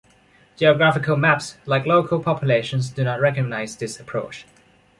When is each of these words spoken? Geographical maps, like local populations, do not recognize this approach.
Geographical 0.57 1.15
maps, 1.15 1.57
like 1.67 1.85
local 1.85 2.19
populations, 2.23 2.89
do 2.89 3.03
not 3.03 3.19
recognize 3.19 3.75
this 3.75 3.99
approach. 3.99 4.47